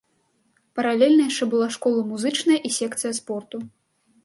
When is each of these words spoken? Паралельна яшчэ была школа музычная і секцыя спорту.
Паралельна 0.79 1.27
яшчэ 1.27 1.47
была 1.51 1.67
школа 1.77 2.07
музычная 2.13 2.59
і 2.69 2.75
секцыя 2.79 3.13
спорту. 3.21 3.57